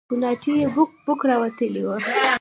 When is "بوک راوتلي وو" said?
1.05-1.95